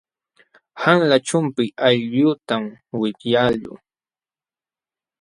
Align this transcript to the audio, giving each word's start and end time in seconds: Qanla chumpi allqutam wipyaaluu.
Qanla 0.81 1.15
chumpi 1.27 1.63
allqutam 1.87 2.63
wipyaaluu. 2.99 3.75